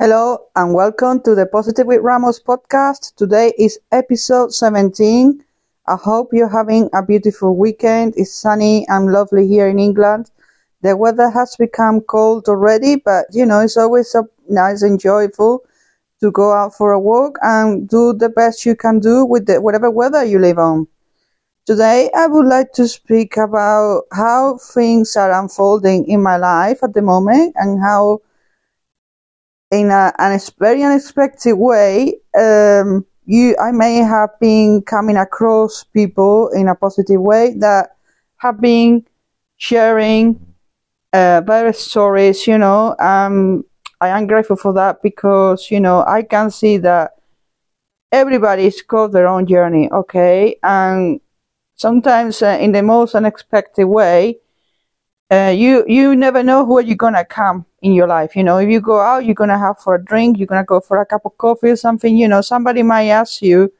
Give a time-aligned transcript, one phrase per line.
[0.00, 3.14] Hello and welcome to the Positive with Ramos podcast.
[3.14, 5.40] Today is episode 17.
[5.86, 8.14] I hope you're having a beautiful weekend.
[8.16, 10.32] It's sunny and lovely here in England.
[10.82, 15.62] The weather has become cold already, but you know, it's always so nice and joyful
[16.18, 19.60] to go out for a walk and do the best you can do with the,
[19.60, 20.88] whatever weather you live on.
[21.66, 26.94] Today, I would like to speak about how things are unfolding in my life at
[26.94, 28.22] the moment and how
[29.74, 36.48] in a, an very unexpected way, um, you, I may have been coming across people
[36.50, 37.96] in a positive way that
[38.36, 39.04] have been
[39.56, 40.54] sharing
[41.12, 42.94] uh, various stories, you know.
[42.98, 43.64] Um,
[44.00, 47.12] I am grateful for that because, you know, I can see that
[48.12, 50.56] everybody's got their own journey, okay?
[50.62, 51.20] And
[51.74, 54.38] sometimes uh, in the most unexpected way,
[55.30, 58.36] uh, you you never know where you're gonna come in your life.
[58.36, 60.80] You know, if you go out, you're gonna have for a drink, you're gonna go
[60.80, 62.16] for a cup of coffee or something.
[62.16, 63.72] You know, somebody might ask you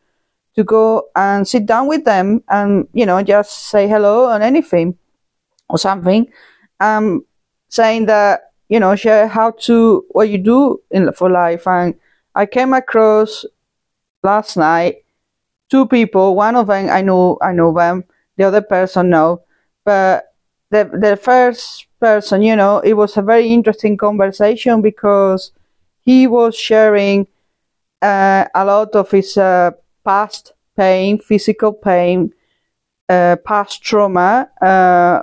[0.56, 4.96] to go and sit down with them and you know just say hello on anything
[5.68, 6.26] or something,
[6.80, 7.24] um,
[7.68, 11.66] saying that you know share how to what you do in for life.
[11.66, 11.94] And
[12.34, 13.44] I came across
[14.22, 15.04] last night
[15.70, 16.36] two people.
[16.36, 18.04] One of them I know I know them.
[18.36, 19.42] The other person no,
[19.84, 20.33] but
[20.70, 25.52] the the first person, you know, it was a very interesting conversation because
[26.00, 27.26] he was sharing
[28.02, 29.72] uh, a lot of his uh,
[30.04, 32.32] past pain, physical pain,
[33.08, 35.22] uh, past trauma, uh,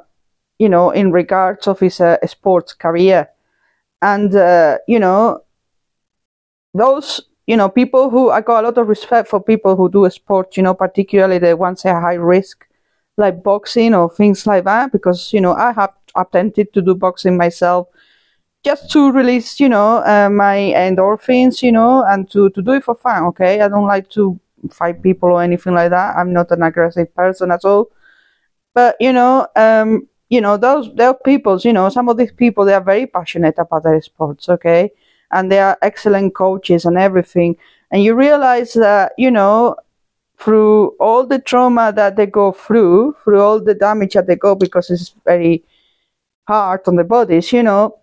[0.59, 3.30] you know, in regards of his uh, sports career,
[4.02, 5.44] and uh, you know,
[6.73, 10.09] those you know people who I got a lot of respect for people who do
[10.09, 12.66] sports, you know, particularly the ones at high risk
[13.22, 17.38] like boxing or things like that because you know I have attempted to do boxing
[17.38, 17.88] myself
[18.63, 22.83] just to release you know uh, my endorphins you know and to to do it
[22.83, 23.61] for fun okay?
[23.61, 24.39] I don't like to
[24.72, 26.16] fight people or anything like that.
[26.17, 27.90] I'm not an aggressive person at all.
[28.73, 32.66] But you know um you know those those people you know some of these people
[32.66, 34.91] they are very passionate about their sports okay?
[35.31, 37.56] And they are excellent coaches and everything.
[37.91, 39.75] And you realize that you know
[40.41, 44.56] through all the trauma that they go through, through all the damage that they go
[44.56, 45.63] because it's very
[46.47, 48.00] hard on the bodies, you know,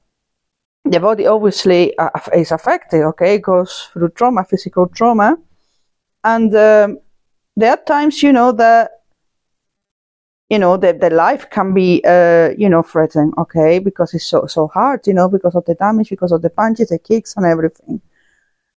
[0.84, 5.36] the body obviously uh, is affected, okay, it goes through trauma, physical trauma.
[6.22, 6.98] And um,
[7.56, 9.02] there are times, you know, that,
[10.48, 14.46] you know, the, the life can be, uh, you know, threatened, okay, because it's so,
[14.46, 17.44] so hard, you know, because of the damage, because of the punches, the kicks and
[17.44, 18.00] everything.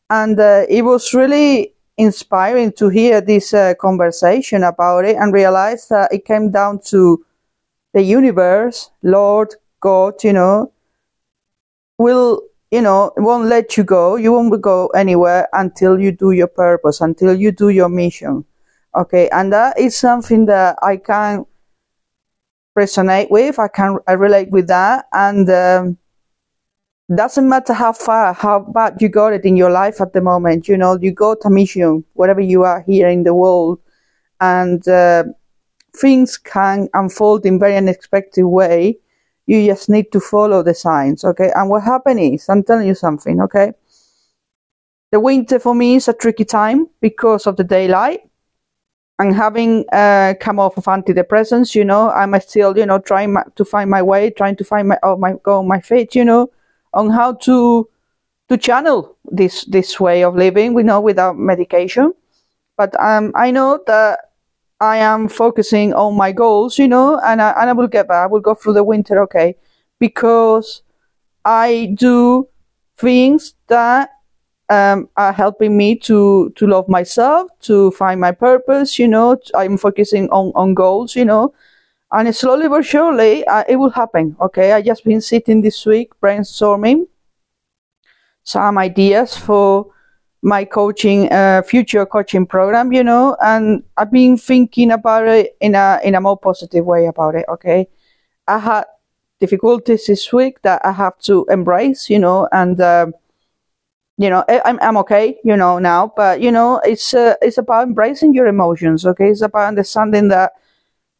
[0.10, 5.88] And uh, it was really inspiring to hear this uh, conversation about it and realize
[5.90, 7.26] that it came down to
[7.94, 10.72] the universe, Lord, God, you know,
[11.98, 12.42] will,
[12.72, 14.16] you know, won't let you go.
[14.16, 18.46] You won't go anywhere until you do your purpose, until you do your mission.
[18.96, 19.30] Okay.
[19.30, 21.46] And that is something that I can
[22.78, 23.60] resonate with.
[23.60, 25.06] I can I relate with that.
[25.12, 25.98] And, um,
[27.16, 30.68] doesn't matter how far, how bad you got it in your life at the moment.
[30.68, 33.80] You know, you got a mission, wherever you are here in the world,
[34.40, 35.26] and uh,
[35.96, 38.98] things can unfold in very unexpected way.
[39.46, 41.52] You just need to follow the signs, okay?
[41.54, 43.74] And what happened is, I'm telling you something, okay?
[45.12, 48.22] The winter for me is a tricky time because of the daylight.
[49.20, 53.66] And having uh, come off of antidepressants, you know, I'm still, you know, trying to
[53.66, 56.50] find my way, trying to find my, oh, my, go on my feet, you know
[56.94, 57.88] on how to
[58.50, 60.74] to channel this this way of living.
[60.74, 62.14] We know without medication,
[62.78, 64.32] but um, I know that
[64.82, 68.24] I am focusing on my goals, you know, and I, and I will get back.
[68.24, 69.56] I will go through the winter, okay,
[70.00, 70.82] because
[71.46, 72.48] I do
[72.98, 74.10] things that
[74.70, 78.98] um, are helping me to to love myself, to find my purpose.
[78.98, 81.16] You know, I'm focusing on on goals.
[81.16, 81.54] You know,
[82.12, 84.74] and slowly but surely uh, it will happen okay?
[84.74, 87.08] I just been sitting this week brainstorming
[88.44, 89.88] some ideas for
[90.42, 93.38] my coaching uh, future coaching program you know?
[93.42, 97.46] And i've been thinking about it in a in a more positive way about it
[97.48, 97.88] okay?
[98.48, 98.84] I had
[99.40, 102.48] difficulties this week that i have to embrace you know?
[102.52, 103.08] And uh,
[104.18, 106.12] you know I'm, I'm okay you know now.
[106.16, 109.30] But you know it's uh, it's about embracing your emotions okay?
[109.30, 110.52] It's about understanding that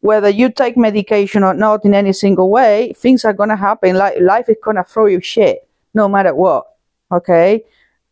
[0.02, 3.96] whether you take medication or not in any single way, things are gonna happen.
[3.96, 6.66] Like life is gonna throw you shit, no matter what.
[7.10, 7.64] Okay,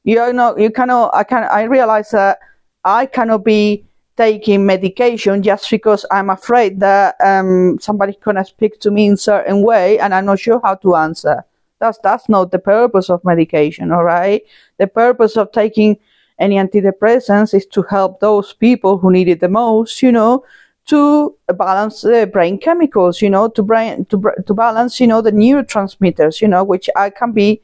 [0.04, 1.14] you know you cannot.
[1.14, 1.44] I can.
[1.44, 2.38] I realize that
[2.84, 3.84] I cannot be
[4.16, 9.62] taking medication just because I'm afraid that um, somebody's gonna speak to me in certain
[9.62, 11.44] way, and I'm not sure how to answer.
[11.80, 14.42] That's that's not the purpose of medication, all right?
[14.78, 15.98] The purpose of taking
[16.38, 20.44] any antidepressants is to help those people who need it the most, you know,
[20.90, 25.32] to balance the brain chemicals, you know, to brain to to balance, you know, the
[25.32, 27.62] neurotransmitters, you know, which I can be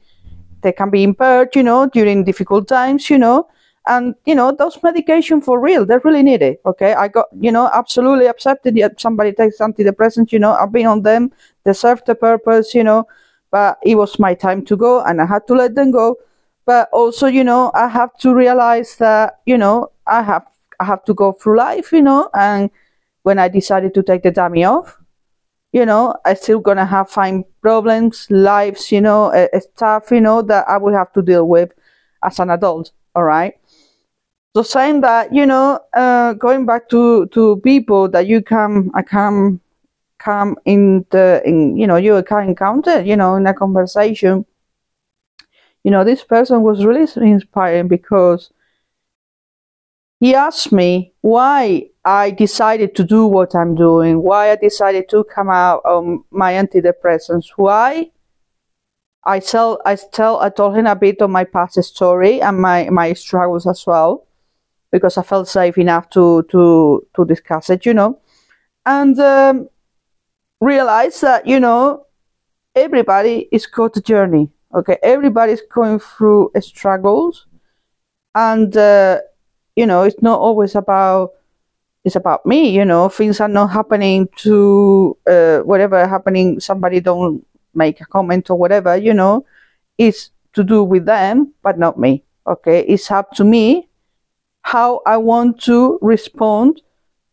[0.62, 3.48] they can be impaired, you know, during difficult times, you know,
[3.86, 7.70] and you know those medication for real they're really needed okay i got you know
[7.72, 11.30] absolutely accepted that somebody takes antidepressants you know i've been on them
[11.64, 13.06] they serve the purpose you know
[13.50, 16.16] but it was my time to go and i had to let them go
[16.64, 20.44] but also you know i have to realize that you know i have
[20.80, 22.70] i have to go through life you know and
[23.26, 24.98] when i decided to take the dummy off
[25.72, 30.40] you know i still gonna have find problems lives you know uh, stuff you know
[30.42, 31.72] that i will have to deal with
[32.22, 33.54] as an adult all right?
[34.54, 39.02] So saying that, you know, uh, going back to, to people that you come, I
[39.02, 39.60] come,
[40.18, 44.44] come in the, in, you know, you can encounter, you know, in a conversation,
[45.82, 48.50] you know, this person was really inspiring because
[50.20, 55.24] he asked me why I decided to do what I'm doing, why I decided to
[55.24, 58.10] come out on my antidepressants, why
[59.24, 62.88] I tell, I tell, I told him a bit of my past story and my,
[62.90, 64.26] my struggles as well
[64.96, 68.18] because I felt safe enough to to to discuss it, you know,
[68.84, 69.68] and um,
[70.60, 72.06] realize that you know
[72.74, 74.50] everybody is got a journey.
[74.74, 77.46] Okay, everybody's going through struggles,
[78.34, 79.20] and uh,
[79.76, 81.32] you know it's not always about
[82.06, 82.70] it's about me.
[82.70, 86.60] You know, things are not happening to uh, whatever happening.
[86.60, 87.44] Somebody don't
[87.74, 88.96] make a comment or whatever.
[88.96, 89.44] You know,
[89.98, 92.22] it's to do with them, but not me.
[92.46, 93.88] Okay, it's up to me
[94.62, 96.80] how I want to respond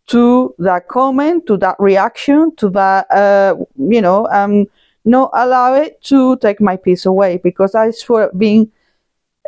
[0.08, 4.66] to that comment, to that reaction, to that, uh, you know, um,
[5.06, 8.72] not allow it to take my peace away because I swear being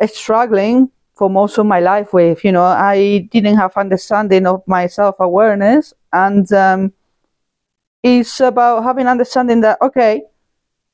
[0.06, 4.86] struggling for most of my life with, you know, I didn't have understanding of my
[4.86, 6.92] self awareness and, um,
[8.02, 10.22] it's about having understanding that, okay,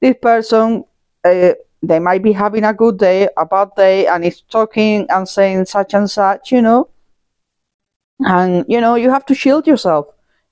[0.00, 0.84] this person,
[1.24, 1.52] uh,
[1.82, 5.66] they might be having a good day, a bad day, and it's talking and saying
[5.66, 6.88] such and such, you know.
[8.20, 10.06] And, you know, you have to shield yourself.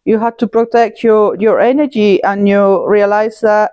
[0.05, 3.73] You have to protect your, your energy and you realize that,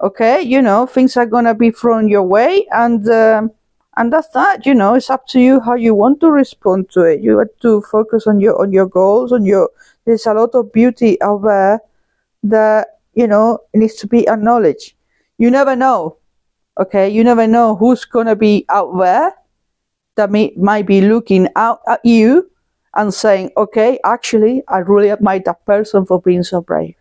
[0.00, 3.50] okay, you know, things are to be thrown your way and, um,
[3.96, 7.02] and that's that, you know, it's up to you how you want to respond to
[7.02, 7.20] it.
[7.20, 9.70] You have to focus on your, on your goals, on your,
[10.04, 11.80] there's a lot of beauty out there
[12.42, 14.94] that, you know, needs to be acknowledged.
[15.38, 16.16] You never know
[16.80, 19.34] Okay, you never know who's gonna be out there
[20.16, 22.50] that may, might be looking out at you
[22.94, 26.94] and saying, okay, actually, I really admire that person for being so brave.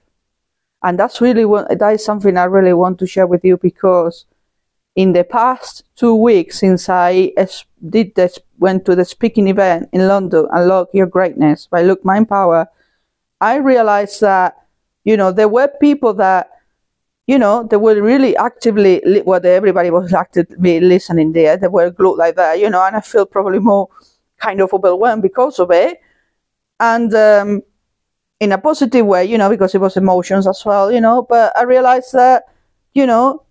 [0.83, 4.25] And that's really what, that is something I really want to share with you because
[4.95, 7.33] in the past two weeks since I
[7.89, 12.67] did this, went to the speaking event in London, Unlock Your Greatness by Mind Power,
[13.39, 14.57] I realized that,
[15.03, 16.51] you know, there were people that
[17.27, 21.55] you know, they were really actively, well, everybody was actively listening there.
[21.55, 23.87] They were glued like that, you know, and I feel probably more
[24.37, 26.01] kind of overwhelmed because of it.
[26.79, 27.61] And um,
[28.41, 31.55] in a positive way, you know, because it was emotions as well, you know, but
[31.55, 32.45] I realized that,
[32.93, 33.43] you know,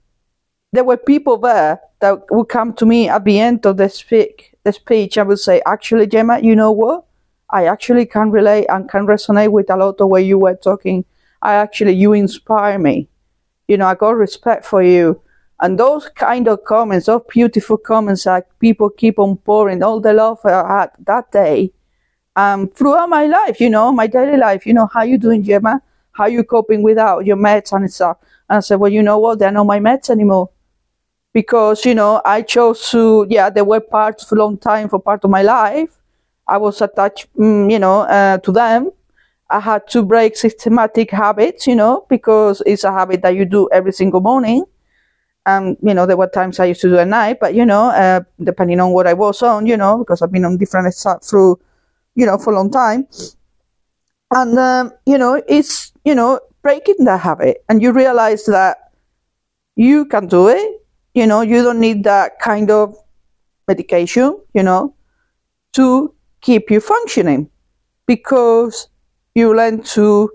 [0.72, 4.54] there were people there that would come to me at the end of the speak
[4.62, 7.04] the speech and would say, actually, Gemma, you know what?
[7.50, 11.04] I actually can relate and can resonate with a lot of what you were talking.
[11.42, 13.08] I actually, you inspire me
[13.70, 15.22] you know, I got respect for you.
[15.60, 20.12] And those kind of comments, those beautiful comments that people keep on pouring, all the
[20.12, 21.72] love I had that day,
[22.34, 25.80] um, throughout my life, you know, my daily life, you know, how you doing, Gemma?
[26.12, 28.16] How you coping without your meds and stuff?
[28.48, 29.38] And I said, well, you know what?
[29.38, 30.50] They're not my meds anymore.
[31.32, 34.98] Because, you know, I chose to, yeah, they were part for a long time for
[34.98, 35.90] part of my life.
[36.48, 38.90] I was attached, mm, you know, uh, to them.
[39.48, 43.68] I had to break systematic habits, you know, because it's a habit that you do
[43.72, 44.64] every single morning.
[45.46, 47.86] And, you know, there were times I used to do at night, but, you know,
[47.90, 51.24] uh, depending on what I was on, you know, because I've been on different stuff
[51.24, 51.58] through,
[52.14, 53.06] you know, for a long time.
[54.32, 58.92] And, um, you know, it's, you know, breaking that habit and you realize that
[59.76, 60.79] you can do it.
[61.14, 62.96] You know, you don't need that kind of
[63.66, 64.94] medication, you know,
[65.72, 67.50] to keep you functioning
[68.06, 68.88] because
[69.34, 70.30] you learn to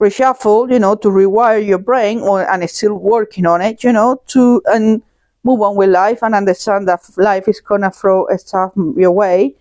[0.00, 3.92] reshuffle, you know, to rewire your brain or, and it's still working on it, you
[3.92, 5.02] know, to, and
[5.44, 9.54] move on with life and understand that life is gonna throw stuff your way.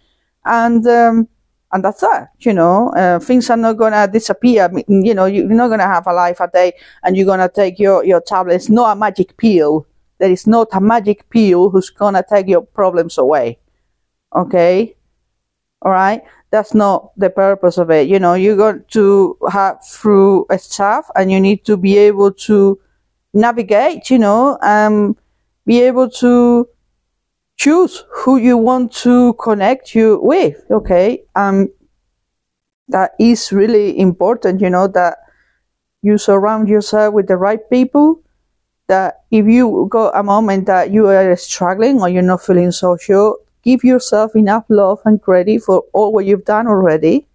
[0.45, 1.27] And, um,
[1.71, 4.71] and that's that, you know, uh, things are not gonna disappear.
[4.87, 8.03] You know, you're not gonna have a life a day and you're gonna take your,
[8.05, 9.85] your tablets, not a magic pill.
[10.19, 13.59] There is not a magic pill who's gonna take your problems away.
[14.35, 14.95] Okay?
[15.83, 16.23] Alright?
[16.51, 18.07] That's not the purpose of it.
[18.07, 22.31] You know, you're going to have through a stuff and you need to be able
[22.33, 22.79] to
[23.33, 25.15] navigate, you know, um,
[25.65, 26.67] be able to
[27.55, 30.63] choose who you want to connect you with.
[30.71, 31.23] Okay.
[31.35, 31.69] Um,
[32.87, 35.17] that is really important, you know, that
[36.01, 38.23] you surround yourself with the right people
[38.89, 42.97] that if you got a moment that you are struggling or you're not feeling so
[42.97, 47.25] sure, give yourself enough love and credit for all what you've done already.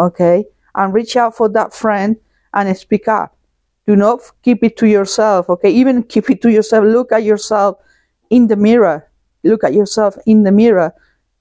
[0.00, 0.44] Okay.
[0.74, 2.16] And reach out for that friend
[2.54, 3.36] and speak up.
[3.86, 5.50] Do not keep it to yourself.
[5.50, 5.70] Okay.
[5.70, 6.84] Even keep it to yourself.
[6.84, 7.76] Look at yourself
[8.30, 9.06] in the mirror.
[9.42, 10.94] Look at yourself in the mirror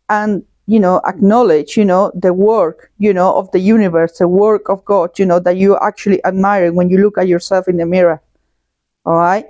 [0.09, 4.69] and you know, acknowledge, you know, the work, you know, of the universe, the work
[4.69, 7.85] of God, you know, that you actually admire when you look at yourself in the
[7.85, 8.21] mirror.
[9.05, 9.45] All right.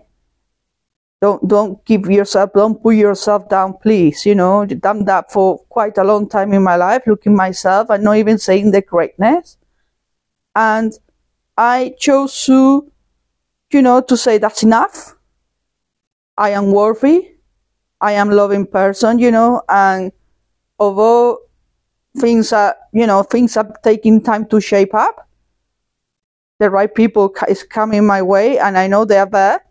[1.21, 4.25] Don't, don't give yourself, don't put yourself down, please.
[4.25, 7.89] You know, I've done that for quite a long time in my life, looking myself
[7.89, 9.57] and not even saying the greatness.
[10.55, 10.91] And
[11.57, 12.91] I chose to,
[13.71, 15.15] you know, to say that's enough.
[16.37, 17.29] I am worthy.
[18.01, 20.11] I am loving person, you know, and
[20.77, 21.39] although
[22.17, 25.25] things are, you know, things are taking time to shape up,
[26.59, 29.65] the right people is coming my way, and I know they are there.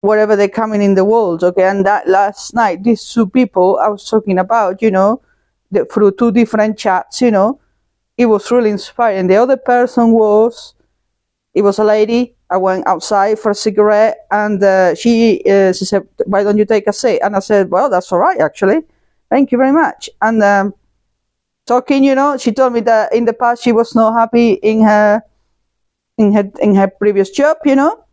[0.00, 1.64] Whatever they're coming in the world, okay.
[1.64, 5.22] And that last night, these two people I was talking about, you know,
[5.70, 7.60] the, through two different chats, you know,
[8.16, 9.26] it was really inspiring.
[9.26, 10.74] The other person was,
[11.54, 12.34] it was a lady.
[12.50, 16.64] I went outside for a cigarette, and uh, she uh, she said, "Why don't you
[16.64, 18.82] take a seat?" And I said, "Well, that's all right, actually."
[19.30, 20.08] Thank you very much.
[20.22, 20.74] And um,
[21.66, 24.82] talking, you know, she told me that in the past she was not happy in
[24.82, 25.22] her
[26.18, 28.04] in her in her previous job, you know.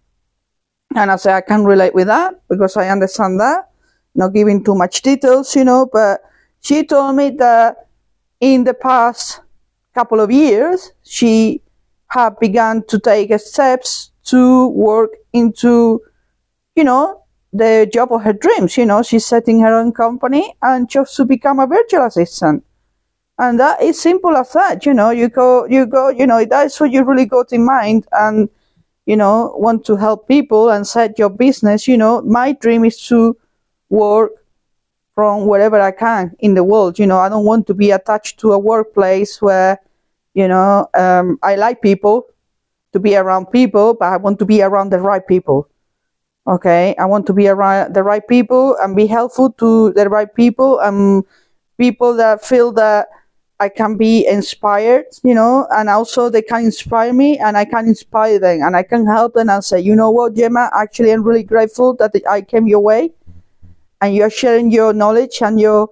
[0.95, 3.69] And I said I can relate with that because I understand that.
[4.15, 6.21] Not giving too much details, you know, but
[6.61, 7.87] she told me that
[8.39, 9.41] in the past
[9.95, 11.61] couple of years she
[12.07, 15.99] had begun to take steps to work into,
[16.75, 18.77] you know, the job of her dreams.
[18.77, 22.63] You know, she's setting her own company and just to become a virtual assistant.
[23.39, 24.85] And that is simple as that.
[24.85, 28.05] You know, you go, you go, you know, that's what you really got in mind
[28.11, 28.49] and,
[29.05, 31.87] you know, want to help people and set your business.
[31.87, 33.35] You know, my dream is to
[33.89, 34.31] work
[35.15, 36.99] from wherever I can in the world.
[36.99, 39.79] You know, I don't want to be attached to a workplace where,
[40.33, 42.27] you know, um, I like people
[42.93, 45.67] to be around people, but I want to be around the right people.
[46.45, 50.33] Okay, I want to be around the right people and be helpful to the right
[50.33, 51.23] people and
[51.77, 53.07] people that feel that
[53.59, 57.87] I can be inspired, you know, and also they can inspire me and I can
[57.87, 61.23] inspire them and I can help them and say, you know what, Gemma, actually I'm
[61.23, 63.11] really grateful that I came your way
[64.01, 65.89] and you're sharing your knowledge and your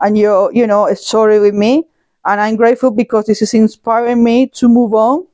[0.00, 1.84] and your you know story with me.
[2.26, 5.26] And I'm grateful because this is inspiring me to move on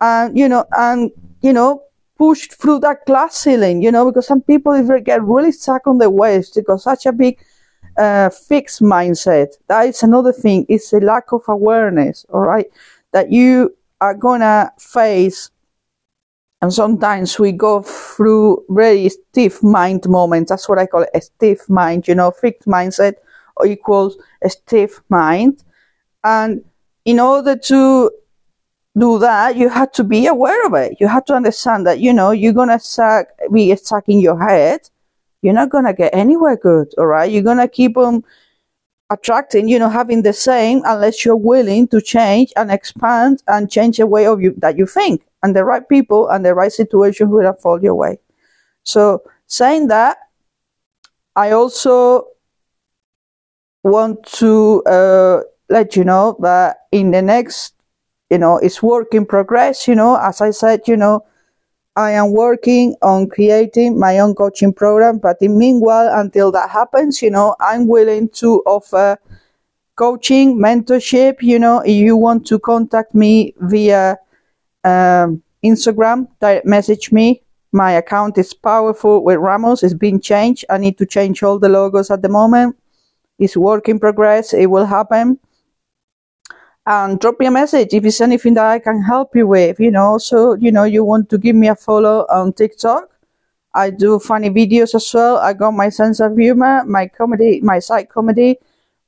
[0.00, 1.82] and you know and you know
[2.18, 5.86] pushed through that glass ceiling, you know, because some people if they get really stuck
[5.86, 7.38] on the waist because such a big
[8.30, 9.48] fixed mindset.
[9.68, 10.66] That is another thing.
[10.68, 12.66] It's a lack of awareness, all right,
[13.12, 15.50] that you are gonna face.
[16.62, 20.50] And sometimes we go through very stiff mind moments.
[20.50, 23.14] That's what I call it, a stiff mind, you know, fixed mindset
[23.64, 25.62] equals a stiff mind.
[26.24, 26.64] And
[27.04, 28.10] in order to
[28.98, 30.96] do that, you have to be aware of it.
[30.98, 34.80] You have to understand that, you know, you're suck, be stuck in your head.
[35.42, 36.88] You're not going to get anywhere good.
[36.98, 37.30] All right.
[37.30, 38.24] You're going to keep on
[39.10, 43.98] attracting, you know, having the same unless you're willing to change and expand and change
[43.98, 47.30] the way of you that you think and the right people and the right situation
[47.30, 48.18] will fall your way.
[48.82, 50.18] So saying that,
[51.36, 52.28] I also
[53.84, 57.76] want to uh, let you know that in the next
[58.30, 59.86] you know, it's work in progress.
[59.86, 61.24] You know, as I said, you know,
[61.96, 65.18] I am working on creating my own coaching program.
[65.18, 69.18] But in meanwhile, until that happens, you know, I'm willing to offer
[69.96, 71.40] coaching, mentorship.
[71.40, 74.18] You know, if you want to contact me via
[74.84, 77.42] um, Instagram, direct message me.
[77.72, 79.82] My account is powerful with Ramos.
[79.82, 80.64] It's been changed.
[80.70, 82.76] I need to change all the logos at the moment.
[83.38, 84.54] It's work in progress.
[84.54, 85.38] It will happen
[86.86, 89.90] and drop me a message if it's anything that I can help you with, you
[89.90, 90.18] know.
[90.18, 93.10] So, you know, you want to give me a follow on TikTok.
[93.74, 95.36] I do funny videos as well.
[95.38, 98.58] I got my sense of humor, my comedy, my side comedy,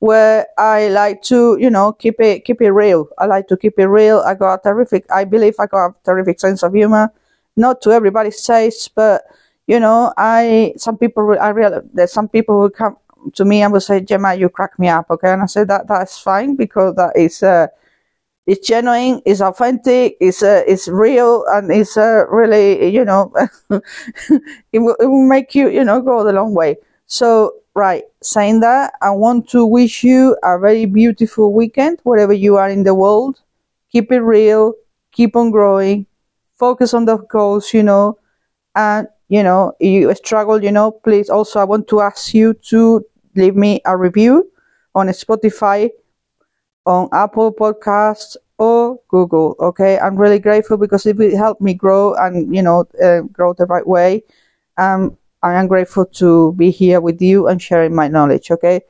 [0.01, 3.09] where I like to, you know, keep it, keep it real.
[3.17, 4.19] I like to keep it real.
[4.21, 7.13] I got a terrific, I believe I got a terrific sense of humor.
[7.57, 9.23] Not to everybody's taste, but,
[9.67, 12.97] you know, I some people I real there's some people who come
[13.35, 15.33] to me I would say, Gemma, you crack me up, okay?
[15.33, 17.69] And I said that that's fine because that is uh,
[18.47, 23.33] it's genuine, it's authentic, it's uh, it's real, and it's uh, really you know
[23.71, 26.77] it will it will make you you know go the long way.
[27.07, 32.57] So right, saying that, I want to wish you a very beautiful weekend wherever you
[32.57, 33.41] are in the world.
[33.93, 34.75] Keep it real,
[35.13, 36.07] keep on growing,
[36.57, 38.19] focus on the goals, you know,
[38.75, 40.91] and you know you struggle, you know.
[40.93, 43.05] Please, also I want to ask you to
[43.35, 44.51] leave me a review
[44.95, 45.91] on Spotify
[46.87, 49.57] on Apple Podcasts or Google.
[49.61, 53.53] Okay, I'm really grateful because it will help me grow and you know uh, grow
[53.55, 54.23] the right way.
[54.77, 58.51] Um, I am grateful to be here with you and sharing my knowledge.
[58.51, 58.81] Okay,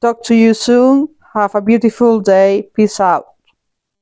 [0.00, 1.08] talk to you soon.
[1.34, 2.68] Have a beautiful day.
[2.74, 3.27] Peace out.